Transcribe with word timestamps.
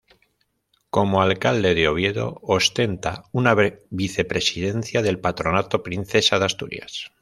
Como 0.89 1.21
alcalde 1.21 1.75
de 1.75 1.87
Oviedo, 1.87 2.39
ostenta 2.41 3.25
una 3.33 3.53
vicepresidencia 3.91 5.03
del 5.03 5.19
Patronato 5.19 5.83
Princesa 5.83 6.39
de 6.39 6.45
Asturias. 6.45 7.11